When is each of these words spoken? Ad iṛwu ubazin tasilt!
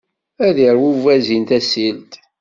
Ad 0.47 0.57
iṛwu 0.67 0.89
ubazin 0.93 1.43
tasilt! 1.49 2.13